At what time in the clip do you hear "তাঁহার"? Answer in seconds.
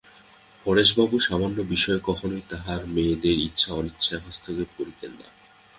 2.49-2.81